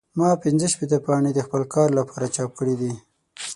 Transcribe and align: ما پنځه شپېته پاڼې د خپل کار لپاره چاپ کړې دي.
ما 0.17 0.29
پنځه 0.43 0.67
شپېته 0.73 0.97
پاڼې 1.05 1.31
د 1.33 1.39
خپل 1.47 1.61
کار 1.73 1.89
لپاره 1.99 2.31
چاپ 2.35 2.51
کړې 2.59 2.75
دي. 2.81 2.93